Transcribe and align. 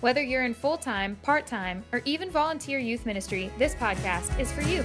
Whether 0.00 0.22
you're 0.22 0.44
in 0.44 0.54
full 0.54 0.78
time, 0.78 1.16
part 1.16 1.46
time, 1.46 1.84
or 1.92 2.00
even 2.06 2.30
volunteer 2.30 2.78
youth 2.78 3.04
ministry, 3.04 3.50
this 3.58 3.74
podcast 3.74 4.40
is 4.40 4.50
for 4.50 4.62
you. 4.62 4.82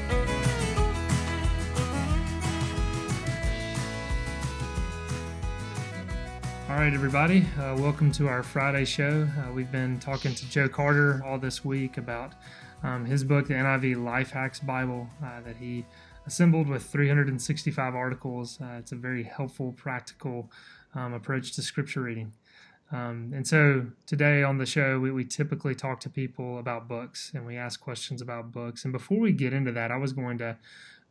All 6.67 6.81
right, 6.81 6.93
everybody, 6.93 7.45
uh, 7.57 7.77
welcome 7.79 8.11
to 8.11 8.27
our 8.27 8.43
Friday 8.43 8.83
show. 8.83 9.25
Uh, 9.39 9.53
we've 9.53 9.71
been 9.71 9.99
talking 9.99 10.35
to 10.35 10.49
Joe 10.49 10.67
Carter 10.67 11.23
all 11.25 11.37
this 11.37 11.63
week 11.63 11.97
about 11.97 12.33
um, 12.83 13.05
his 13.05 13.23
book, 13.23 13.47
the 13.47 13.53
NIV 13.53 14.03
Life 14.03 14.31
Hacks 14.31 14.59
Bible, 14.59 15.07
uh, 15.23 15.39
that 15.45 15.55
he 15.55 15.85
assembled 16.27 16.67
with 16.67 16.83
365 16.83 17.95
articles. 17.95 18.59
Uh, 18.61 18.79
it's 18.79 18.91
a 18.91 18.97
very 18.97 19.23
helpful, 19.23 19.71
practical 19.77 20.51
um, 20.93 21.13
approach 21.13 21.53
to 21.53 21.61
scripture 21.61 22.01
reading. 22.01 22.33
Um, 22.91 23.31
and 23.33 23.47
so 23.47 23.87
today 24.05 24.43
on 24.43 24.57
the 24.57 24.65
show, 24.65 24.99
we, 24.99 25.11
we 25.11 25.25
typically 25.25 25.73
talk 25.73 25.99
to 26.01 26.09
people 26.09 26.59
about 26.59 26.87
books 26.87 27.31
and 27.33 27.45
we 27.45 27.57
ask 27.57 27.81
questions 27.81 28.21
about 28.21 28.51
books. 28.51 28.83
And 28.83 28.93
before 28.93 29.19
we 29.19 29.31
get 29.31 29.53
into 29.53 29.71
that, 29.71 29.91
I 29.91 29.97
was 29.97 30.13
going 30.13 30.37
to 30.37 30.57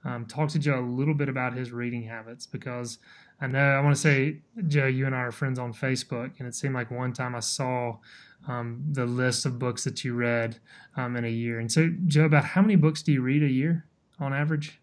um, 0.05 0.27
talk 0.27 0.51
to 0.51 0.59
Joe 0.59 0.79
a 0.79 0.81
little 0.81 1.15
bit 1.15 1.29
about 1.29 1.55
his 1.55 1.73
reading 1.73 2.05
habits 2.05 2.47
because 2.47 2.99
I 3.41 3.47
know 3.49 3.59
I 3.59 3.81
want 3.81 3.95
to 3.95 4.01
say, 4.01 4.39
Joe, 4.69 4.87
you 4.87 5.07
and 5.07 5.15
I 5.15 5.19
are 5.19 5.33
friends 5.33 5.59
on 5.59 5.73
Facebook, 5.73 6.33
and 6.39 6.47
it 6.47 6.55
seemed 6.55 6.75
like 6.75 6.91
one 6.91 7.13
time 7.13 7.35
I 7.35 7.41
saw 7.41 7.99
um, 8.47 8.85
the 8.93 9.07
list 9.07 9.45
of 9.47 9.59
books 9.59 9.85
that 9.85 10.05
you 10.05 10.15
read 10.15 10.59
um, 10.97 11.17
in 11.17 11.25
a 11.25 11.31
year. 11.31 11.59
And 11.59 11.71
so, 11.73 11.91
Joe, 12.07 12.25
about 12.25 12.45
how 12.45 12.61
many 12.61 12.77
books 12.77 13.03
do 13.03 13.13
you 13.13 13.23
read 13.23 13.43
a 13.43 13.51
year 13.51 13.87
on 14.21 14.33
average? 14.33 14.79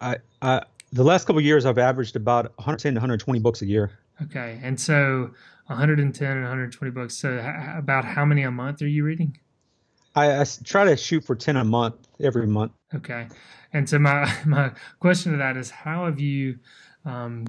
I, 0.00 0.16
I 0.40 0.62
the 0.92 1.04
last 1.04 1.26
couple 1.26 1.40
years 1.40 1.66
I've 1.66 1.78
averaged 1.78 2.16
about 2.16 2.46
110 2.56 2.94
to 2.94 2.98
120 2.98 3.40
books 3.40 3.62
a 3.62 3.66
year. 3.66 3.98
Okay, 4.22 4.60
and 4.62 4.78
so 4.78 5.30
110 5.66 6.30
and 6.30 6.42
120 6.42 6.90
books. 6.90 7.16
So, 7.16 7.38
h- 7.38 7.78
about 7.78 8.04
how 8.04 8.24
many 8.24 8.42
a 8.42 8.50
month 8.50 8.82
are 8.82 8.88
you 8.88 9.04
reading? 9.04 9.38
I, 10.14 10.40
I 10.40 10.44
try 10.64 10.84
to 10.84 10.96
shoot 10.96 11.24
for 11.24 11.36
10 11.36 11.56
a 11.56 11.64
month 11.64 11.94
every 12.20 12.46
month. 12.46 12.72
Okay, 12.94 13.28
and 13.72 13.88
so 13.88 13.98
my 13.98 14.32
my 14.46 14.72
question 14.98 15.32
to 15.32 15.38
that 15.38 15.56
is, 15.56 15.70
how 15.70 16.06
have 16.06 16.20
you 16.20 16.58
um, 17.04 17.46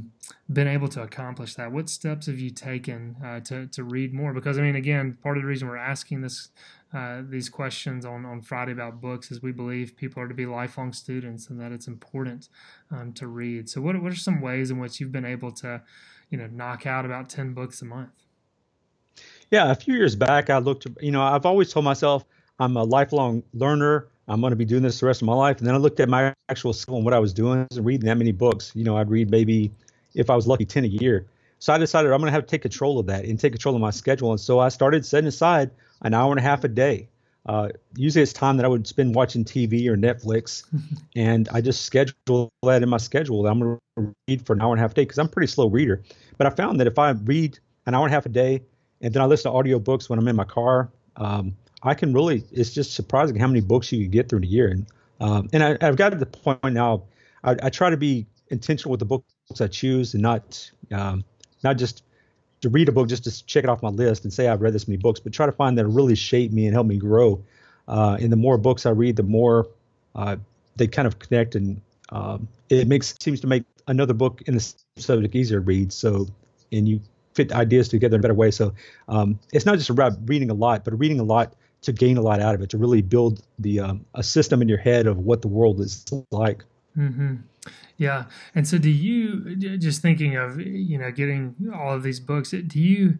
been 0.51 0.67
able 0.67 0.87
to 0.89 1.01
accomplish 1.01 1.55
that? 1.55 1.71
What 1.71 1.89
steps 1.89 2.27
have 2.27 2.39
you 2.39 2.51
taken 2.51 3.15
uh, 3.23 3.39
to 3.41 3.67
to 3.67 3.83
read 3.83 4.13
more? 4.13 4.33
Because 4.33 4.57
I 4.57 4.61
mean, 4.61 4.75
again, 4.75 5.17
part 5.21 5.37
of 5.37 5.43
the 5.43 5.47
reason 5.47 5.67
we're 5.67 5.77
asking 5.77 6.21
this 6.21 6.49
uh, 6.93 7.21
these 7.27 7.49
questions 7.49 8.05
on 8.05 8.25
on 8.25 8.41
Friday 8.41 8.71
about 8.71 8.99
books 8.99 9.31
is 9.31 9.41
we 9.41 9.51
believe 9.51 9.95
people 9.95 10.21
are 10.21 10.27
to 10.27 10.33
be 10.33 10.45
lifelong 10.45 10.91
students 10.91 11.49
and 11.49 11.59
that 11.59 11.71
it's 11.71 11.87
important 11.87 12.49
um, 12.91 13.13
to 13.13 13.27
read. 13.27 13.69
So, 13.69 13.81
what 13.81 14.01
what 14.01 14.11
are 14.11 14.15
some 14.15 14.41
ways 14.41 14.71
in 14.71 14.79
which 14.79 14.99
you've 14.99 15.11
been 15.11 15.25
able 15.25 15.51
to, 15.53 15.81
you 16.29 16.37
know, 16.37 16.47
knock 16.47 16.85
out 16.85 17.05
about 17.05 17.29
ten 17.29 17.53
books 17.53 17.81
a 17.81 17.85
month? 17.85 18.11
Yeah, 19.51 19.71
a 19.71 19.75
few 19.75 19.95
years 19.95 20.15
back, 20.15 20.49
I 20.49 20.57
looked. 20.57 20.87
You 21.01 21.11
know, 21.11 21.21
I've 21.21 21.45
always 21.45 21.71
told 21.71 21.85
myself 21.85 22.25
I'm 22.59 22.77
a 22.77 22.83
lifelong 22.83 23.43
learner. 23.53 24.07
I'm 24.27 24.39
going 24.39 24.51
to 24.51 24.57
be 24.57 24.65
doing 24.65 24.83
this 24.83 24.99
the 24.99 25.05
rest 25.05 25.21
of 25.21 25.25
my 25.25 25.33
life. 25.33 25.57
And 25.57 25.67
then 25.67 25.75
I 25.75 25.77
looked 25.77 25.99
at 25.99 26.07
my 26.07 26.33
actual 26.47 26.73
skill 26.73 26.95
and 26.95 27.05
what 27.05 27.13
I 27.13 27.19
was 27.19 27.33
doing 27.33 27.67
and 27.71 27.85
reading 27.85 28.05
that 28.05 28.17
many 28.17 28.31
books. 28.31 28.71
You 28.75 28.83
know, 28.83 28.95
I'd 28.97 29.09
read 29.09 29.29
maybe, 29.31 29.71
if 30.13 30.29
I 30.29 30.35
was 30.35 30.47
lucky, 30.47 30.63
10 30.63 30.85
a 30.85 30.87
year. 30.87 31.25
So 31.61 31.71
I 31.71 31.77
decided 31.77 32.11
I'm 32.11 32.19
going 32.19 32.27
to 32.27 32.33
have 32.33 32.47
to 32.47 32.49
take 32.49 32.63
control 32.63 32.97
of 32.97 33.05
that 33.05 33.23
and 33.23 33.39
take 33.39 33.53
control 33.53 33.75
of 33.75 33.81
my 33.81 33.91
schedule. 33.91 34.31
And 34.31 34.39
so 34.39 34.57
I 34.57 34.69
started 34.69 35.05
setting 35.05 35.27
aside 35.27 35.69
an 36.01 36.15
hour 36.15 36.31
and 36.31 36.39
a 36.39 36.41
half 36.41 36.63
a 36.63 36.67
day. 36.67 37.07
Uh, 37.45 37.69
usually 37.95 38.23
it's 38.23 38.33
time 38.33 38.57
that 38.57 38.65
I 38.65 38.67
would 38.67 38.87
spend 38.87 39.13
watching 39.13 39.45
TV 39.45 39.87
or 39.87 39.95
Netflix. 39.95 40.63
and 41.15 41.47
I 41.53 41.61
just 41.61 41.85
schedule 41.85 42.49
that 42.63 42.81
in 42.81 42.89
my 42.89 42.97
schedule. 42.97 43.45
I'm 43.45 43.59
going 43.59 43.79
to 43.97 44.13
read 44.27 44.43
for 44.43 44.53
an 44.53 44.61
hour 44.61 44.73
and 44.73 44.79
a 44.79 44.81
half 44.81 44.91
a 44.91 44.93
day 44.95 45.03
because 45.03 45.19
I'm 45.19 45.27
a 45.27 45.29
pretty 45.29 45.51
slow 45.51 45.67
reader. 45.67 46.01
But 46.39 46.47
I 46.47 46.49
found 46.49 46.79
that 46.79 46.87
if 46.87 46.97
I 46.97 47.11
read 47.11 47.59
an 47.85 47.93
hour 47.93 48.05
and 48.05 48.11
a 48.11 48.15
half 48.15 48.25
a 48.25 48.29
day 48.29 48.63
and 49.01 49.13
then 49.13 49.21
I 49.21 49.27
listen 49.27 49.51
to 49.51 49.55
audiobooks 49.55 50.09
when 50.09 50.17
I'm 50.17 50.27
in 50.27 50.35
my 50.35 50.45
car, 50.45 50.89
um, 51.17 51.55
I 51.83 51.93
can 51.93 52.11
really, 52.11 52.43
it's 52.51 52.73
just 52.73 52.95
surprising 52.95 53.35
how 53.35 53.45
many 53.45 53.61
books 53.61 53.91
you 53.91 54.03
can 54.03 54.09
get 54.09 54.29
through 54.29 54.39
in 54.39 54.45
a 54.45 54.47
year. 54.47 54.69
And, 54.69 54.87
um, 55.19 55.49
and 55.53 55.63
I, 55.63 55.77
have 55.85 55.95
got 55.95 56.09
to 56.09 56.15
the 56.15 56.25
point 56.25 56.73
now, 56.73 57.03
I, 57.43 57.55
I, 57.61 57.69
try 57.69 57.91
to 57.91 57.97
be 57.97 58.25
intentional 58.49 58.89
with 58.89 58.99
the 58.99 59.05
books 59.05 59.25
I 59.59 59.67
choose 59.67 60.15
and 60.15 60.23
not, 60.23 60.71
um, 60.91 61.23
not 61.63 61.77
just 61.77 62.03
to 62.61 62.69
read 62.69 62.89
a 62.89 62.91
book 62.91 63.07
just 63.07 63.23
to 63.23 63.45
check 63.45 63.63
it 63.63 63.69
off 63.69 63.81
my 63.81 63.89
list 63.89 64.23
and 64.23 64.31
say 64.31 64.47
I've 64.47 64.61
read 64.61 64.73
this 64.73 64.87
many 64.87 64.97
books, 64.97 65.19
but 65.19 65.33
try 65.33 65.45
to 65.45 65.51
find 65.51 65.77
that 65.77 65.87
really 65.87 66.15
shape 66.15 66.51
me 66.51 66.65
and 66.65 66.73
help 66.73 66.87
me 66.87 66.97
grow. 66.97 67.41
Uh, 67.87 68.17
and 68.21 68.31
the 68.31 68.37
more 68.37 68.57
books 68.57 68.85
I 68.85 68.91
read, 68.91 69.15
the 69.15 69.23
more 69.23 69.67
uh, 70.15 70.37
they 70.75 70.87
kind 70.87 71.07
of 71.07 71.19
connect 71.19 71.55
and 71.55 71.81
um, 72.09 72.47
it 72.69 72.87
makes 72.87 73.15
seems 73.19 73.39
to 73.41 73.47
make 73.47 73.63
another 73.87 74.13
book 74.13 74.41
in 74.45 74.55
the 74.55 74.73
subject 74.97 75.35
easier 75.35 75.59
to 75.59 75.65
read. 75.65 75.91
So, 75.91 76.27
and 76.71 76.87
you 76.87 77.01
fit 77.33 77.51
ideas 77.51 77.89
together 77.89 78.15
in 78.15 78.19
a 78.19 78.21
better 78.21 78.33
way. 78.33 78.51
So, 78.51 78.73
um, 79.07 79.39
it's 79.53 79.65
not 79.65 79.77
just 79.77 79.89
about 79.89 80.13
reading 80.25 80.49
a 80.49 80.53
lot, 80.53 80.83
but 80.83 80.97
reading 80.99 81.19
a 81.19 81.23
lot 81.23 81.53
to 81.83 81.91
gain 81.91 82.17
a 82.17 82.21
lot 82.21 82.39
out 82.39 82.53
of 82.53 82.61
it, 82.61 82.69
to 82.69 82.77
really 82.77 83.01
build 83.01 83.41
the 83.59 83.79
um, 83.79 84.05
a 84.13 84.23
system 84.23 84.61
in 84.61 84.69
your 84.69 84.77
head 84.77 85.07
of 85.07 85.19
what 85.19 85.41
the 85.41 85.47
world 85.47 85.79
is 85.79 86.05
like. 86.31 86.63
Mm-hmm. 86.97 87.37
Yeah, 87.97 88.25
and 88.55 88.67
so 88.67 88.77
do 88.77 88.89
you? 88.89 89.55
Just 89.55 90.01
thinking 90.01 90.35
of 90.35 90.59
you 90.59 90.97
know 90.97 91.11
getting 91.11 91.55
all 91.73 91.93
of 91.93 92.03
these 92.03 92.19
books. 92.19 92.51
Do 92.51 92.79
you 92.79 93.19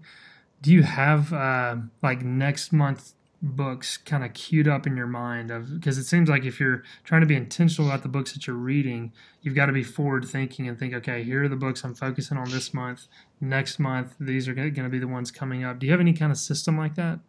do 0.61 0.71
you 0.71 0.83
have 0.83 1.31
uh, 1.33 1.77
like 2.01 2.23
next 2.23 2.71
month 2.71 3.13
books 3.43 3.97
kind 3.97 4.23
of 4.23 4.33
queued 4.33 4.67
up 4.67 4.85
in 4.85 4.95
your 4.95 5.07
mind 5.07 5.49
of 5.49 5.73
because 5.73 5.97
it 5.97 6.03
seems 6.03 6.29
like 6.29 6.45
if 6.45 6.59
you're 6.59 6.83
trying 7.03 7.21
to 7.21 7.27
be 7.27 7.35
intentional 7.35 7.89
about 7.89 8.03
the 8.03 8.07
books 8.07 8.33
that 8.33 8.45
you're 8.45 8.55
reading 8.55 9.11
you've 9.41 9.55
got 9.55 9.65
to 9.65 9.71
be 9.71 9.81
forward 9.81 10.23
thinking 10.23 10.67
and 10.67 10.77
think 10.77 10.93
okay 10.93 11.23
here 11.23 11.43
are 11.43 11.47
the 11.47 11.55
books 11.55 11.83
i'm 11.83 11.95
focusing 11.95 12.37
on 12.37 12.47
this 12.51 12.71
month 12.71 13.07
next 13.39 13.79
month 13.79 14.13
these 14.19 14.47
are 14.47 14.53
going 14.53 14.75
to 14.75 14.89
be 14.89 14.99
the 14.99 15.07
ones 15.07 15.31
coming 15.31 15.63
up 15.63 15.79
do 15.79 15.87
you 15.87 15.91
have 15.91 15.99
any 15.99 16.13
kind 16.13 16.31
of 16.31 16.37
system 16.37 16.77
like 16.77 16.93
that 16.93 17.19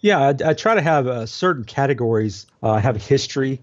yeah, 0.00 0.20
I, 0.20 0.50
I 0.50 0.54
try 0.54 0.74
to 0.74 0.82
have 0.82 1.06
uh, 1.06 1.26
certain 1.26 1.64
categories. 1.64 2.46
Uh, 2.62 2.72
I 2.72 2.80
have 2.80 2.96
history. 2.96 3.60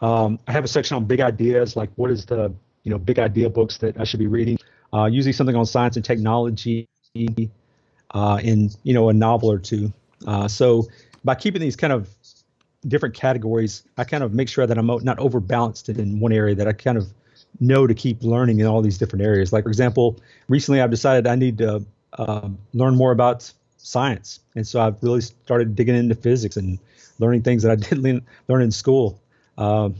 Um, 0.00 0.38
I 0.46 0.52
have 0.52 0.64
a 0.64 0.68
section 0.68 0.96
on 0.96 1.04
big 1.04 1.20
ideas, 1.20 1.76
like 1.76 1.90
what 1.96 2.10
is 2.10 2.26
the 2.26 2.52
you 2.82 2.90
know 2.90 2.98
big 2.98 3.18
idea 3.18 3.50
books 3.50 3.78
that 3.78 3.98
I 3.98 4.04
should 4.04 4.20
be 4.20 4.26
reading. 4.26 4.58
Uh, 4.92 5.06
usually 5.06 5.32
something 5.32 5.56
on 5.56 5.66
science 5.66 5.96
and 5.96 6.04
technology, 6.04 6.88
uh, 8.14 8.38
and 8.42 8.76
you 8.82 8.94
know 8.94 9.08
a 9.08 9.12
novel 9.12 9.50
or 9.50 9.58
two. 9.58 9.92
Uh, 10.26 10.48
so 10.48 10.86
by 11.24 11.34
keeping 11.34 11.60
these 11.60 11.76
kind 11.76 11.92
of 11.92 12.08
different 12.86 13.14
categories, 13.14 13.82
I 13.98 14.04
kind 14.04 14.22
of 14.22 14.32
make 14.32 14.48
sure 14.48 14.66
that 14.66 14.78
I'm 14.78 14.86
not 14.86 15.18
overbalanced 15.18 15.88
in 15.88 16.20
one 16.20 16.32
area. 16.32 16.54
That 16.54 16.68
I 16.68 16.72
kind 16.72 16.98
of 16.98 17.08
know 17.60 17.86
to 17.86 17.94
keep 17.94 18.22
learning 18.22 18.60
in 18.60 18.66
all 18.66 18.82
these 18.82 18.98
different 18.98 19.24
areas. 19.24 19.52
Like 19.52 19.64
for 19.64 19.70
example, 19.70 20.20
recently 20.48 20.80
I've 20.80 20.90
decided 20.90 21.26
I 21.26 21.36
need 21.36 21.58
to 21.58 21.84
uh, 22.12 22.48
learn 22.74 22.96
more 22.96 23.12
about 23.12 23.50
science. 23.78 24.40
And 24.54 24.66
so 24.66 24.80
I've 24.80 25.02
really 25.02 25.20
started 25.20 25.76
digging 25.76 25.94
into 25.94 26.14
physics 26.14 26.56
and 26.56 26.78
learning 27.18 27.42
things 27.42 27.62
that 27.62 27.72
I 27.72 27.76
didn't 27.88 28.24
learn 28.48 28.62
in 28.62 28.70
school. 28.70 29.20
Um, 29.58 29.94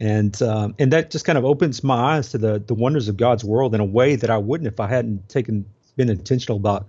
and 0.00 0.40
um, 0.42 0.74
and 0.78 0.92
that 0.92 1.10
just 1.10 1.24
kind 1.24 1.36
of 1.36 1.44
opens 1.44 1.82
my 1.82 2.16
eyes 2.16 2.30
to 2.30 2.38
the 2.38 2.60
the 2.60 2.74
wonders 2.74 3.08
of 3.08 3.16
God's 3.16 3.44
world 3.44 3.74
in 3.74 3.80
a 3.80 3.84
way 3.84 4.16
that 4.16 4.30
I 4.30 4.38
wouldn't 4.38 4.68
if 4.68 4.78
I 4.78 4.86
hadn't 4.86 5.28
taken 5.28 5.64
been 5.98 6.08
intentional 6.08 6.56
about, 6.56 6.88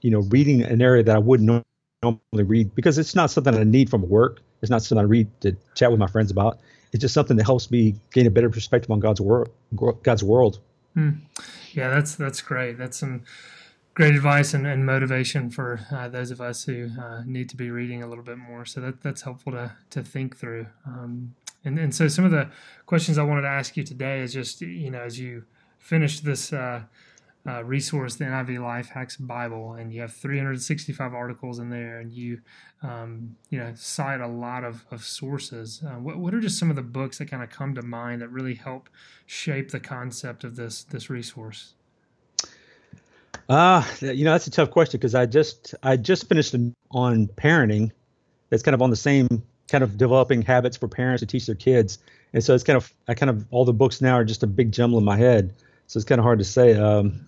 you 0.00 0.10
know, 0.10 0.20
reading 0.20 0.62
an 0.62 0.82
area 0.82 1.04
that 1.04 1.14
I 1.14 1.18
wouldn't 1.20 1.64
normally 2.02 2.20
read 2.32 2.74
because 2.74 2.98
it's 2.98 3.14
not 3.14 3.30
something 3.30 3.54
I 3.54 3.62
need 3.62 3.88
from 3.88 4.08
work. 4.08 4.40
It's 4.62 4.70
not 4.70 4.82
something 4.82 5.04
I 5.04 5.06
read 5.06 5.28
to 5.42 5.56
chat 5.76 5.92
with 5.92 6.00
my 6.00 6.08
friends 6.08 6.32
about. 6.32 6.58
It's 6.92 7.00
just 7.00 7.14
something 7.14 7.36
that 7.36 7.44
helps 7.44 7.70
me 7.70 7.94
gain 8.12 8.26
a 8.26 8.30
better 8.30 8.50
perspective 8.50 8.90
on 8.90 9.00
God's 9.00 9.20
world. 9.20 9.50
God's 10.02 10.24
world. 10.24 10.58
Mm. 10.96 11.18
Yeah, 11.72 11.90
that's 11.90 12.16
that's 12.16 12.40
great. 12.40 12.78
That's 12.78 12.98
some 12.98 13.22
great 13.96 14.14
advice 14.14 14.52
and, 14.52 14.66
and 14.66 14.84
motivation 14.84 15.48
for 15.48 15.80
uh, 15.90 16.06
those 16.06 16.30
of 16.30 16.38
us 16.38 16.64
who 16.64 16.90
uh, 17.00 17.22
need 17.24 17.48
to 17.48 17.56
be 17.56 17.70
reading 17.70 18.02
a 18.02 18.06
little 18.06 18.22
bit 18.22 18.36
more. 18.36 18.66
So 18.66 18.78
that 18.82 19.02
that's 19.02 19.22
helpful 19.22 19.52
to 19.52 19.72
to 19.90 20.02
think 20.02 20.36
through. 20.36 20.66
Um, 20.86 21.34
and 21.64 21.78
and 21.78 21.94
so 21.94 22.06
some 22.06 22.26
of 22.26 22.30
the 22.30 22.50
questions 22.84 23.16
I 23.16 23.22
wanted 23.22 23.42
to 23.42 23.48
ask 23.48 23.74
you 23.74 23.82
today 23.82 24.20
is 24.20 24.34
just 24.34 24.60
you 24.60 24.90
know 24.90 25.00
as 25.00 25.18
you 25.18 25.44
finish 25.80 26.20
this. 26.20 26.52
Uh, 26.52 26.82
uh, 27.48 27.62
resource, 27.62 28.16
the 28.16 28.24
NIV 28.24 28.60
Life 28.60 28.88
Hacks 28.88 29.16
Bible, 29.16 29.74
and 29.74 29.92
you 29.92 30.00
have 30.00 30.12
365 30.12 31.14
articles 31.14 31.60
in 31.60 31.70
there, 31.70 32.00
and 32.00 32.10
you, 32.10 32.40
um, 32.82 33.36
you 33.50 33.58
know, 33.60 33.72
cite 33.76 34.20
a 34.20 34.26
lot 34.26 34.64
of, 34.64 34.84
of 34.90 35.04
sources. 35.04 35.80
Uh, 35.86 35.90
what, 35.90 36.16
what 36.16 36.34
are 36.34 36.40
just 36.40 36.58
some 36.58 36.70
of 36.70 36.76
the 36.76 36.82
books 36.82 37.18
that 37.18 37.30
kind 37.30 37.44
of 37.44 37.50
come 37.50 37.72
to 37.76 37.82
mind 37.82 38.20
that 38.20 38.30
really 38.30 38.54
help 38.54 38.88
shape 39.26 39.70
the 39.70 39.78
concept 39.78 40.42
of 40.42 40.56
this 40.56 40.82
this 40.82 41.08
resource? 41.08 41.75
Uh, 43.48 43.84
you 44.00 44.24
know, 44.24 44.32
that's 44.32 44.46
a 44.46 44.50
tough 44.50 44.70
question 44.70 44.98
because 44.98 45.14
I 45.14 45.26
just 45.26 45.74
I 45.82 45.96
just 45.96 46.28
finished 46.28 46.54
on 46.90 47.26
parenting. 47.28 47.92
That's 48.50 48.62
kind 48.62 48.74
of 48.74 48.82
on 48.82 48.90
the 48.90 48.96
same 48.96 49.42
kind 49.68 49.84
of 49.84 49.96
developing 49.96 50.42
habits 50.42 50.76
for 50.76 50.88
parents 50.88 51.20
to 51.20 51.26
teach 51.26 51.46
their 51.46 51.54
kids. 51.54 51.98
And 52.32 52.42
so 52.42 52.54
it's 52.54 52.64
kind 52.64 52.76
of 52.76 52.92
I 53.08 53.14
kind 53.14 53.30
of 53.30 53.46
all 53.50 53.64
the 53.64 53.72
books 53.72 54.00
now 54.00 54.14
are 54.14 54.24
just 54.24 54.42
a 54.42 54.46
big 54.46 54.72
jumble 54.72 54.98
in 54.98 55.04
my 55.04 55.16
head. 55.16 55.54
So 55.86 55.98
it's 55.98 56.04
kind 56.04 56.18
of 56.18 56.24
hard 56.24 56.40
to 56.40 56.44
say. 56.44 56.74
Um, 56.74 57.26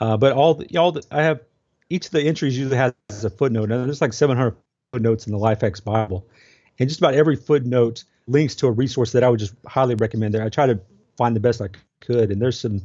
uh, 0.00 0.16
but 0.16 0.32
all 0.32 0.54
the, 0.54 0.76
all 0.76 0.92
the, 0.92 1.04
I 1.10 1.22
have 1.22 1.40
each 1.88 2.06
of 2.06 2.12
the 2.12 2.22
entries 2.22 2.58
usually 2.58 2.76
has 2.76 2.94
a 3.24 3.30
footnote, 3.30 3.70
and 3.70 3.86
there's 3.86 4.00
like 4.00 4.12
700 4.12 4.56
footnotes 4.92 5.26
in 5.26 5.32
the 5.32 5.38
Life 5.38 5.60
Hacks 5.60 5.80
Bible, 5.80 6.26
and 6.78 6.88
just 6.88 7.00
about 7.00 7.14
every 7.14 7.36
footnote 7.36 8.04
links 8.26 8.54
to 8.56 8.66
a 8.66 8.70
resource 8.70 9.12
that 9.12 9.22
I 9.22 9.28
would 9.28 9.38
just 9.38 9.54
highly 9.66 9.94
recommend. 9.94 10.34
There, 10.34 10.42
I 10.42 10.48
try 10.48 10.66
to 10.66 10.80
find 11.16 11.36
the 11.36 11.40
best 11.40 11.62
I 11.62 11.68
could, 12.00 12.30
and 12.30 12.42
there's 12.42 12.58
some 12.58 12.82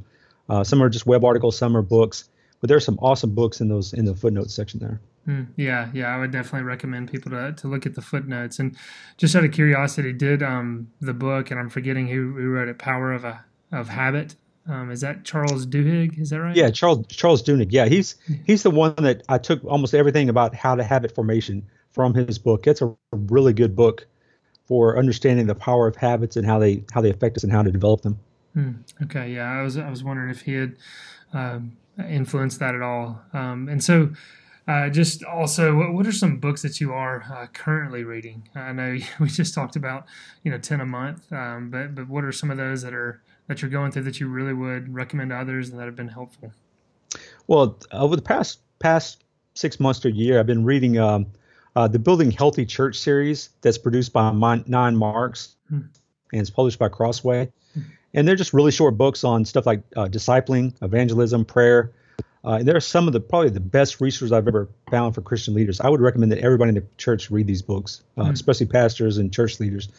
uh, 0.50 0.64
some 0.64 0.82
are 0.82 0.90
just 0.90 1.06
web 1.06 1.24
articles, 1.24 1.58
some 1.58 1.76
are 1.78 1.82
books, 1.82 2.30
but 2.62 2.68
there's 2.68 2.86
some 2.86 3.00
awesome 3.02 3.34
books 3.34 3.62
in 3.62 3.70
those 3.70 3.94
in 3.94 4.06
the 4.06 4.16
footnotes 4.16 4.54
section 4.54 4.80
there. 4.80 5.00
Mm, 5.28 5.48
yeah, 5.58 5.90
yeah, 5.94 6.08
I 6.08 6.20
would 6.20 6.32
definitely 6.32 6.66
recommend 6.66 7.12
people 7.12 7.32
to, 7.32 7.54
to 7.54 7.68
look 7.68 7.86
at 7.86 7.94
the 7.94 8.02
footnotes. 8.02 8.58
And 8.60 8.76
just 9.18 9.36
out 9.36 9.44
of 9.44 9.52
curiosity, 9.52 10.12
did 10.14 10.42
um, 10.42 10.88
the 11.02 11.14
book, 11.14 11.52
and 11.52 11.60
I'm 11.60 11.70
forgetting 11.70 12.08
who, 12.08 12.34
who 12.34 12.50
wrote 12.50 12.68
it, 12.68 12.80
Power 12.80 13.14
of 13.14 13.24
a 13.24 13.46
of 13.72 13.90
Habit. 13.90 14.36
Um, 14.68 14.92
is 14.92 15.02
that 15.02 15.24
Charles 15.24 15.66
Duhigg? 15.66 16.20
Is 16.20 16.30
that 16.30 16.42
right? 16.42 16.56
Yeah, 16.56 16.70
Charles 16.70 17.06
Charles 17.08 17.44
Duhigg. 17.44 17.68
Yeah, 17.72 17.86
he's 17.86 18.16
he's 18.46 18.64
the 18.64 18.72
one 18.72 18.96
that 18.98 19.24
I 19.30 19.38
took 19.38 19.64
almost 19.66 19.94
everything 19.94 20.30
about 20.30 20.56
how 20.56 20.76
to 20.76 20.84
habit 20.84 21.14
formation 21.14 21.66
from 21.92 22.14
his 22.14 22.38
book. 22.38 22.68
It's 22.68 22.82
a 22.82 22.96
really 23.12 23.54
good 23.54 23.76
book 23.76 24.08
for 24.66 24.98
understanding 24.98 25.48
the 25.48 25.56
power 25.56 25.88
of 25.88 25.96
habits 25.96 26.38
and 26.38 26.46
how 26.46 26.60
they 26.60 26.84
how 26.92 27.02
they 27.02 27.10
affect 27.10 27.38
us 27.38 27.44
and 27.44 27.52
how 27.52 27.64
to 27.64 27.72
develop 27.72 28.02
them. 28.02 28.20
Mm, 28.56 28.84
okay, 29.04 29.32
yeah, 29.32 29.52
I 29.52 29.62
was 29.62 29.78
I 29.78 29.90
was 29.90 30.04
wondering 30.04 30.30
if 30.30 30.42
he 30.42 30.54
had 30.54 30.76
um, 31.34 31.78
influenced 31.98 32.60
that 32.60 32.76
at 32.76 32.82
all. 32.82 33.22
Um, 33.34 33.68
and 33.70 33.84
so, 33.84 34.12
uh, 34.68 34.90
just 34.90 35.24
also, 35.24 35.76
what, 35.76 35.94
what, 35.94 36.08
are 36.08 36.12
some 36.12 36.38
books 36.38 36.62
that 36.62 36.80
you 36.80 36.92
are 36.92 37.24
uh, 37.24 37.48
currently 37.54 38.04
reading? 38.04 38.50
I 38.56 38.72
know 38.72 38.98
we 39.20 39.28
just 39.28 39.54
talked 39.54 39.76
about, 39.76 40.06
you 40.44 40.52
know, 40.52 40.58
ten 40.58 40.82
a 40.82 40.86
month, 40.86 41.32
um, 41.32 41.70
but 41.70 41.96
but 41.96 42.08
what 42.08 42.24
are 42.24 42.32
some 42.32 42.52
of 42.52 42.58
those 42.58 42.82
that 42.82 42.94
are 42.94 43.22
that 43.48 43.62
you're 43.62 43.72
going 43.72 43.92
through 43.92 44.04
that 44.04 44.20
you 44.20 44.28
really 44.28 44.54
would 44.54 44.94
recommend 44.94 45.32
to 45.32 45.38
others 45.38 45.70
and 45.70 45.80
that 45.80 45.86
have 45.86 45.96
been 45.96 46.08
helpful? 46.08 46.54
Well, 47.48 47.80
over 47.92 48.16
the 48.16 48.22
past 48.22 48.60
past 48.80 49.24
six 49.54 49.80
months 49.80 50.00
to 50.02 50.08
a 50.10 50.12
year, 50.12 50.40
I've 50.40 50.48
been 50.48 50.64
reading 50.64 50.98
um, 50.98 51.28
uh, 51.76 51.88
the 51.88 52.00
Building 52.00 52.32
Healthy 52.32 52.66
Church 52.66 52.98
series 52.98 53.50
that's 53.62 53.78
produced 53.78 54.14
by 54.14 54.32
Nine 54.32 54.96
Marks 54.96 55.56
hmm. 55.68 55.82
and 56.32 56.42
it's 56.42 56.50
published 56.50 56.80
by 56.80 56.90
Crossway. 56.90 57.52
Hmm. 57.74 57.82
And 58.14 58.28
they're 58.28 58.36
just 58.36 58.54
really 58.54 58.72
short 58.72 58.98
books 58.98 59.24
on 59.24 59.46
stuff 59.46 59.66
like 59.66 59.84
uh, 59.96 60.06
discipling, 60.06 60.74
evangelism, 60.82 61.46
prayer, 61.46 61.92
uh, 62.44 62.54
and 62.54 62.68
they're 62.68 62.80
some 62.80 63.08
of 63.08 63.14
the 63.14 63.20
probably 63.20 63.50
the 63.50 63.60
best 63.60 64.00
resources 64.00 64.32
I've 64.32 64.48
ever 64.48 64.70
found 64.90 65.14
for 65.14 65.22
Christian 65.22 65.54
leaders. 65.54 65.82
I 65.82 65.90
would 65.90 66.02
recommend 66.02 66.32
that 66.32 66.40
everybody 66.40 66.70
in 66.70 66.76
the 66.76 66.86
church 66.98 67.30
read 67.30 67.48
these 67.48 67.62
books, 67.62 68.02
uh, 68.18 68.24
mm. 68.24 68.32
especially 68.32 68.68
pastors 68.68 69.18
and 69.18 69.32
church 69.34 69.60
leaders. 69.60 69.90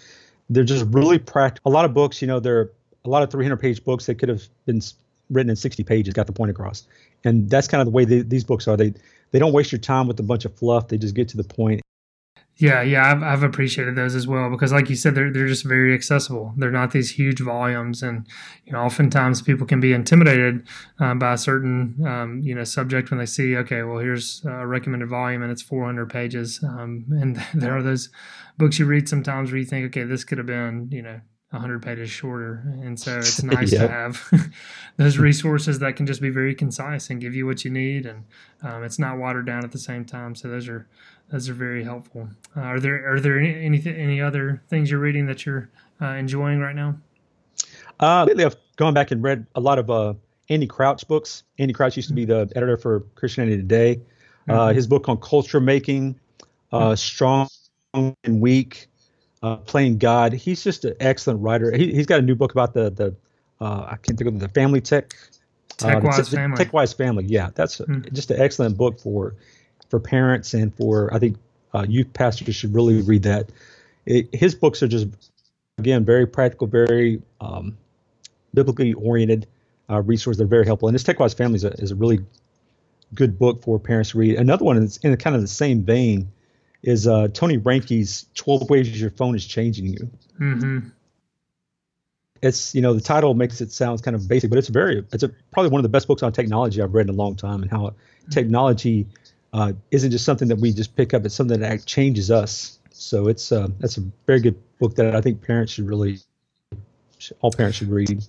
They're 0.48 0.64
just 0.64 0.86
really 0.90 1.18
practical. 1.18 1.70
A 1.70 1.74
lot 1.74 1.84
of 1.84 1.94
books, 1.94 2.22
you 2.22 2.28
know, 2.28 2.40
they're 2.40 2.70
a 3.04 3.08
lot 3.08 3.22
of 3.22 3.30
300 3.30 3.56
page 3.58 3.84
books 3.84 4.06
that 4.06 4.16
could 4.16 4.28
have 4.28 4.42
been 4.64 4.80
written 5.30 5.50
in 5.50 5.56
60 5.56 5.84
pages, 5.84 6.14
got 6.14 6.26
the 6.26 6.32
point 6.32 6.50
across. 6.50 6.86
And 7.24 7.48
that's 7.48 7.68
kind 7.68 7.80
of 7.80 7.86
the 7.86 7.92
way 7.92 8.04
they, 8.04 8.22
these 8.22 8.44
books 8.44 8.66
are. 8.66 8.76
They 8.76 8.94
they 9.32 9.38
don't 9.38 9.52
waste 9.52 9.70
your 9.70 9.78
time 9.78 10.08
with 10.08 10.18
a 10.18 10.24
bunch 10.24 10.44
of 10.44 10.54
fluff. 10.56 10.88
They 10.88 10.98
just 10.98 11.14
get 11.14 11.28
to 11.28 11.36
the 11.36 11.44
point 11.44 11.82
yeah, 12.60 12.82
yeah, 12.82 13.10
I've, 13.10 13.22
I've 13.22 13.42
appreciated 13.42 13.96
those 13.96 14.14
as 14.14 14.26
well 14.26 14.50
because, 14.50 14.70
like 14.70 14.90
you 14.90 14.96
said, 14.96 15.14
they're 15.14 15.32
they're 15.32 15.46
just 15.46 15.64
very 15.64 15.94
accessible. 15.94 16.52
They're 16.58 16.70
not 16.70 16.90
these 16.90 17.10
huge 17.10 17.40
volumes, 17.40 18.02
and 18.02 18.26
you 18.66 18.72
know, 18.72 18.80
oftentimes 18.80 19.40
people 19.40 19.66
can 19.66 19.80
be 19.80 19.94
intimidated 19.94 20.66
um, 20.98 21.18
by 21.18 21.32
a 21.32 21.38
certain 21.38 21.96
um, 22.06 22.42
you 22.42 22.54
know 22.54 22.64
subject 22.64 23.10
when 23.10 23.18
they 23.18 23.24
see, 23.24 23.56
okay, 23.56 23.82
well, 23.82 23.98
here's 23.98 24.44
a 24.44 24.66
recommended 24.66 25.08
volume 25.08 25.42
and 25.42 25.50
it's 25.50 25.62
400 25.62 26.10
pages, 26.10 26.62
um, 26.62 27.06
and 27.10 27.42
there 27.54 27.74
are 27.74 27.82
those 27.82 28.10
books 28.58 28.78
you 28.78 28.84
read 28.84 29.08
sometimes 29.08 29.50
where 29.50 29.58
you 29.58 29.64
think, 29.64 29.86
okay, 29.86 30.04
this 30.04 30.22
could 30.22 30.36
have 30.36 30.46
been 30.46 30.88
you 30.92 31.00
know 31.00 31.18
100 31.50 31.82
pages 31.82 32.10
shorter. 32.10 32.62
And 32.82 32.98
so 32.98 33.18
it's 33.18 33.42
nice 33.42 33.72
yep. 33.72 33.82
to 33.82 33.88
have 33.88 34.52
those 34.96 35.18
resources 35.18 35.78
that 35.80 35.96
can 35.96 36.06
just 36.06 36.20
be 36.20 36.30
very 36.30 36.54
concise 36.54 37.10
and 37.10 37.20
give 37.20 37.34
you 37.34 37.46
what 37.46 37.64
you 37.64 37.70
need. 37.70 38.06
And 38.06 38.24
um, 38.62 38.84
it's 38.84 38.98
not 38.98 39.18
watered 39.18 39.46
down 39.46 39.64
at 39.64 39.72
the 39.72 39.78
same 39.78 40.04
time. 40.04 40.34
So 40.34 40.48
those 40.48 40.68
are 40.68 40.86
those 41.30 41.48
are 41.48 41.54
very 41.54 41.84
helpful. 41.84 42.28
Uh, 42.56 42.60
are 42.60 42.80
there 42.80 43.12
are 43.12 43.20
there 43.20 43.38
any 43.38 43.64
any, 43.64 43.82
any 43.86 44.20
other 44.20 44.62
things 44.68 44.90
you're 44.90 45.00
reading 45.00 45.26
that 45.26 45.46
you're 45.46 45.70
uh, 46.00 46.06
enjoying 46.06 46.60
right 46.60 46.74
now? 46.74 46.96
Uh, 48.00 48.24
lately, 48.26 48.44
I've 48.44 48.56
gone 48.76 48.94
back 48.94 49.10
and 49.10 49.22
read 49.22 49.46
a 49.54 49.60
lot 49.60 49.78
of 49.78 49.90
uh, 49.90 50.14
Andy 50.48 50.66
Crouch 50.66 51.06
books. 51.06 51.44
Andy 51.58 51.72
Crouch 51.72 51.96
used 51.96 52.08
to 52.08 52.14
be 52.14 52.24
the 52.24 52.50
editor 52.56 52.76
for 52.76 53.00
Christianity 53.14 53.56
Today. 53.56 54.00
Uh, 54.48 54.52
mm-hmm. 54.52 54.74
his 54.74 54.86
book 54.86 55.08
on 55.08 55.18
culture 55.18 55.60
making, 55.60 56.18
uh, 56.72 56.78
mm-hmm. 56.78 56.94
strong 56.94 57.48
and 57.94 58.40
weak, 58.40 58.88
uh, 59.42 59.56
playing 59.56 59.98
God. 59.98 60.32
He's 60.32 60.64
just 60.64 60.84
an 60.84 60.94
excellent 60.98 61.40
writer. 61.40 61.70
He, 61.76 61.94
has 61.94 62.06
got 62.06 62.18
a 62.18 62.22
new 62.22 62.34
book 62.34 62.52
about 62.52 62.74
the 62.74 62.90
the 62.90 63.14
uh, 63.60 63.86
I 63.90 63.96
can't 64.02 64.18
think 64.18 64.28
of 64.28 64.40
the 64.40 64.48
family 64.48 64.80
tech. 64.80 65.14
TechWise 65.76 66.18
uh, 66.18 66.24
family. 66.24 66.64
TechWise 66.64 66.96
family. 66.96 67.24
Yeah, 67.24 67.50
that's 67.54 67.78
mm. 67.78 68.12
just 68.12 68.30
an 68.30 68.40
excellent 68.40 68.76
book 68.76 68.98
for 68.98 69.36
for 69.90 70.00
parents 70.00 70.54
and 70.54 70.74
for 70.74 71.12
I 71.12 71.18
think 71.18 71.36
uh, 71.74 71.84
youth 71.88 72.12
pastors 72.12 72.54
should 72.54 72.74
really 72.74 73.02
read 73.02 73.24
that. 73.24 73.50
It, 74.06 74.34
his 74.34 74.54
books 74.54 74.82
are 74.82 74.88
just 74.88 75.08
again 75.78 76.04
very 76.04 76.26
practical, 76.26 76.66
very 76.66 77.20
um, 77.40 77.76
biblically 78.54 78.94
oriented 78.94 79.46
uh, 79.90 80.00
resources. 80.02 80.38
They're 80.38 80.46
very 80.46 80.64
helpful. 80.64 80.88
And 80.88 80.94
this 80.94 81.04
TechWise 81.04 81.36
family 81.36 81.56
is 81.56 81.64
a, 81.64 81.72
is 81.72 81.90
a 81.90 81.96
really 81.96 82.20
good 83.14 83.38
book 83.38 83.62
for 83.62 83.78
parents 83.78 84.10
to 84.10 84.18
read. 84.18 84.36
Another 84.36 84.64
one 84.64 84.76
is 84.76 84.98
in 84.98 85.16
kind 85.16 85.34
of 85.34 85.42
the 85.42 85.48
same 85.48 85.82
vein 85.82 86.30
is 86.82 87.06
uh, 87.06 87.28
Tony 87.28 87.58
Reinke's 87.58 88.26
12 88.34 88.70
Ways 88.70 89.00
Your 89.00 89.10
Phone 89.10 89.34
is 89.34 89.44
Changing 89.44 89.86
You. 89.86 90.10
Mm-hmm. 90.40 90.88
It's, 92.42 92.74
you 92.74 92.80
know, 92.80 92.94
the 92.94 93.02
title 93.02 93.34
makes 93.34 93.60
it 93.60 93.70
sound 93.70 94.02
kind 94.02 94.14
of 94.14 94.26
basic, 94.26 94.48
but 94.48 94.58
it's 94.58 94.68
very, 94.68 95.04
it's 95.12 95.22
a, 95.22 95.28
probably 95.50 95.70
one 95.70 95.80
of 95.80 95.82
the 95.82 95.90
best 95.90 96.08
books 96.08 96.22
on 96.22 96.32
technology 96.32 96.80
I've 96.80 96.94
read 96.94 97.06
in 97.06 97.10
a 97.14 97.18
long 97.18 97.36
time 97.36 97.60
and 97.60 97.70
how 97.70 97.88
mm-hmm. 97.88 98.30
technology 98.30 99.06
uh, 99.52 99.72
isn't 99.90 100.10
just 100.10 100.24
something 100.24 100.48
that 100.48 100.58
we 100.58 100.72
just 100.72 100.96
pick 100.96 101.14
up, 101.14 101.24
it's 101.24 101.34
something 101.34 101.60
that 101.60 101.86
changes 101.86 102.30
us. 102.30 102.78
So 102.90 103.28
it's, 103.28 103.50
uh, 103.52 103.68
that's 103.78 103.96
a 103.96 104.02
very 104.26 104.40
good 104.40 104.60
book 104.78 104.94
that 104.96 105.16
I 105.16 105.20
think 105.20 105.42
parents 105.42 105.72
should 105.72 105.86
really, 105.86 106.18
all 107.40 107.50
parents 107.50 107.78
should 107.78 107.90
read. 107.90 108.22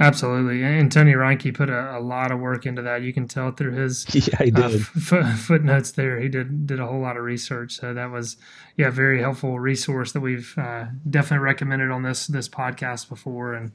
Absolutely, 0.00 0.64
and 0.64 0.90
Tony 0.90 1.12
Reinke 1.12 1.54
put 1.54 1.68
a, 1.68 1.98
a, 1.98 2.00
lot 2.00 2.32
of 2.32 2.40
work 2.40 2.64
into 2.64 2.80
that. 2.82 3.02
You 3.02 3.12
can 3.12 3.28
tell 3.28 3.50
through 3.52 3.72
his 3.72 4.06
yeah, 4.14 4.42
he 4.42 4.50
did. 4.50 4.82
Uh, 5.12 5.16
f- 5.18 5.38
footnotes 5.38 5.92
there. 5.92 6.18
He 6.18 6.28
did 6.28 6.66
did 6.66 6.80
a 6.80 6.86
whole 6.86 7.00
lot 7.00 7.16
of 7.16 7.22
research, 7.22 7.78
so 7.78 7.92
that 7.92 8.10
was 8.10 8.36
yeah, 8.76 8.88
very 8.88 9.20
helpful 9.20 9.60
resource 9.60 10.12
that 10.12 10.20
we've 10.20 10.54
uh, 10.56 10.86
definitely 11.08 11.44
recommended 11.44 11.90
on 11.90 12.02
this 12.02 12.26
this 12.26 12.48
podcast 12.48 13.08
before, 13.08 13.52
and 13.52 13.72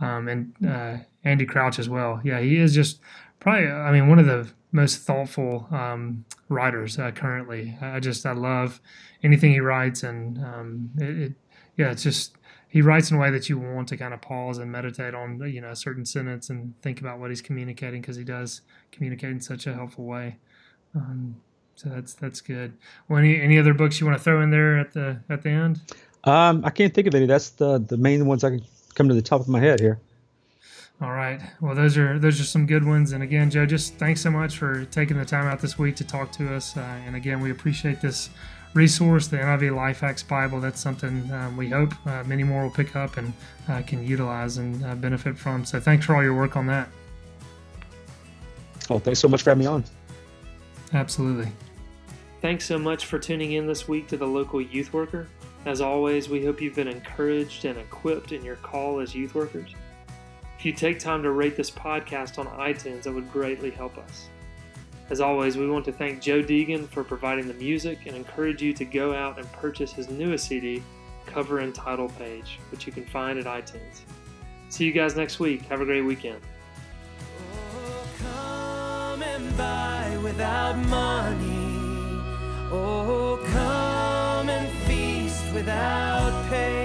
um, 0.00 0.26
and 0.26 0.52
uh, 0.68 0.96
Andy 1.22 1.46
Crouch 1.46 1.78
as 1.78 1.88
well. 1.88 2.20
Yeah, 2.24 2.40
he 2.40 2.56
is 2.56 2.74
just 2.74 3.00
probably 3.38 3.68
I 3.68 3.92
mean 3.92 4.08
one 4.08 4.18
of 4.18 4.26
the 4.26 4.50
most 4.72 4.98
thoughtful 4.98 5.66
um, 5.70 6.24
writers 6.48 6.98
uh, 6.98 7.10
currently. 7.10 7.76
I 7.80 8.00
just 8.00 8.24
I 8.26 8.32
love 8.32 8.80
anything 9.22 9.52
he 9.52 9.60
writes, 9.60 10.02
and 10.02 10.38
um, 10.38 10.90
it, 10.98 11.18
it 11.18 11.32
yeah, 11.76 11.90
it's 11.90 12.02
just 12.02 12.36
he 12.68 12.82
writes 12.82 13.10
in 13.10 13.16
a 13.16 13.20
way 13.20 13.30
that 13.30 13.48
you 13.48 13.58
want 13.58 13.88
to 13.88 13.96
kind 13.96 14.14
of 14.14 14.20
pause 14.20 14.58
and 14.58 14.70
meditate 14.70 15.14
on 15.14 15.40
you 15.50 15.60
know 15.60 15.70
a 15.70 15.76
certain 15.76 16.06
sentence 16.06 16.50
and 16.50 16.74
think 16.82 17.00
about 17.00 17.18
what 17.18 17.30
he's 17.30 17.42
communicating 17.42 18.00
because 18.00 18.16
he 18.16 18.24
does 18.24 18.62
communicate 18.92 19.30
in 19.30 19.40
such 19.40 19.66
a 19.66 19.74
helpful 19.74 20.04
way. 20.04 20.36
Um, 20.94 21.36
so 21.74 21.88
that's 21.88 22.14
that's 22.14 22.40
good. 22.40 22.72
Well, 23.08 23.18
any 23.18 23.40
any 23.40 23.58
other 23.58 23.74
books 23.74 24.00
you 24.00 24.06
want 24.06 24.18
to 24.18 24.22
throw 24.22 24.42
in 24.42 24.50
there 24.50 24.78
at 24.78 24.92
the 24.92 25.20
at 25.28 25.42
the 25.42 25.50
end? 25.50 25.80
Um, 26.24 26.62
I 26.64 26.70
can't 26.70 26.92
think 26.92 27.06
of 27.06 27.14
any. 27.14 27.26
That's 27.26 27.50
the 27.50 27.78
the 27.78 27.96
main 27.96 28.26
ones 28.26 28.44
I 28.44 28.50
can 28.50 28.62
come 28.94 29.08
to 29.08 29.14
the 29.14 29.22
top 29.22 29.40
of 29.40 29.48
my 29.48 29.60
head 29.60 29.80
here. 29.80 29.98
All 31.02 31.12
right. 31.12 31.40
Well, 31.60 31.74
those 31.74 31.96
are 31.96 32.18
those 32.18 32.40
are 32.40 32.44
some 32.44 32.66
good 32.66 32.84
ones. 32.84 33.12
And 33.12 33.22
again, 33.22 33.50
Joe, 33.50 33.64
just 33.64 33.94
thanks 33.94 34.20
so 34.20 34.30
much 34.30 34.58
for 34.58 34.84
taking 34.86 35.16
the 35.16 35.24
time 35.24 35.46
out 35.46 35.60
this 35.60 35.78
week 35.78 35.96
to 35.96 36.04
talk 36.06 36.30
to 36.32 36.54
us. 36.54 36.76
Uh, 36.76 36.80
and 37.06 37.16
again, 37.16 37.40
we 37.40 37.50
appreciate 37.50 38.02
this 38.02 38.28
resource, 38.74 39.26
the 39.26 39.38
NIV 39.38 39.74
Life 39.74 40.00
Hacks 40.00 40.22
Bible. 40.22 40.60
That's 40.60 40.80
something 40.80 41.30
um, 41.32 41.56
we 41.56 41.70
hope 41.70 41.94
uh, 42.06 42.22
many 42.24 42.42
more 42.42 42.64
will 42.64 42.70
pick 42.70 42.96
up 42.96 43.16
and 43.16 43.32
uh, 43.68 43.80
can 43.86 44.06
utilize 44.06 44.58
and 44.58 44.84
uh, 44.84 44.94
benefit 44.94 45.38
from. 45.38 45.64
So 45.64 45.80
thanks 45.80 46.04
for 46.04 46.14
all 46.14 46.22
your 46.22 46.36
work 46.36 46.56
on 46.56 46.66
that. 46.66 46.88
Well, 48.90 48.98
thanks 48.98 49.20
so 49.20 49.28
much 49.28 49.42
for 49.42 49.50
having 49.50 49.64
me 49.64 49.66
on. 49.66 49.84
Absolutely. 50.92 51.50
Thanks 52.42 52.64
so 52.64 52.78
much 52.78 53.06
for 53.06 53.18
tuning 53.18 53.52
in 53.52 53.66
this 53.66 53.88
week 53.88 54.06
to 54.08 54.16
the 54.16 54.26
local 54.26 54.60
youth 54.60 54.92
worker. 54.92 55.28
As 55.64 55.80
always, 55.80 56.28
we 56.28 56.44
hope 56.44 56.60
you've 56.60 56.74
been 56.74 56.88
encouraged 56.88 57.64
and 57.64 57.78
equipped 57.78 58.32
in 58.32 58.44
your 58.44 58.56
call 58.56 59.00
as 59.00 59.14
youth 59.14 59.34
workers. 59.34 59.74
If 60.60 60.66
you 60.66 60.72
take 60.74 60.98
time 60.98 61.22
to 61.22 61.30
rate 61.30 61.56
this 61.56 61.70
podcast 61.70 62.38
on 62.38 62.46
iTunes, 62.58 63.04
that 63.04 63.14
would 63.14 63.32
greatly 63.32 63.70
help 63.70 63.96
us. 63.96 64.28
As 65.08 65.22
always, 65.22 65.56
we 65.56 65.66
want 65.66 65.86
to 65.86 65.92
thank 65.92 66.20
Joe 66.20 66.42
Deegan 66.42 66.86
for 66.86 67.02
providing 67.02 67.48
the 67.48 67.54
music 67.54 68.00
and 68.04 68.14
encourage 68.14 68.60
you 68.60 68.74
to 68.74 68.84
go 68.84 69.14
out 69.14 69.38
and 69.38 69.50
purchase 69.52 69.90
his 69.90 70.10
newest 70.10 70.48
CD, 70.48 70.82
cover 71.24 71.60
and 71.60 71.74
title 71.74 72.10
page, 72.10 72.58
which 72.70 72.86
you 72.86 72.92
can 72.92 73.06
find 73.06 73.38
at 73.38 73.46
iTunes. 73.46 74.02
See 74.68 74.84
you 74.84 74.92
guys 74.92 75.16
next 75.16 75.40
week. 75.40 75.62
Have 75.62 75.80
a 75.80 75.86
great 75.86 76.02
weekend. 76.02 76.42
Oh, 77.54 79.16
without 85.54 86.50
pay. 86.50 86.79